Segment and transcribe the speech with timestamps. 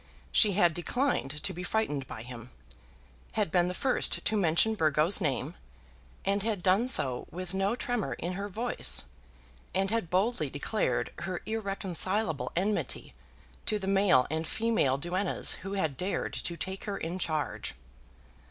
[0.31, 2.49] She had declined to be frightened by him;
[3.33, 5.53] had been the first to mention Burgo's name,
[6.25, 9.05] and had done so with no tremor in her voice,
[9.75, 13.13] and had boldly declared her irreconcilable enmity
[13.67, 17.75] to the male and female duennas who had dared to take her in charge.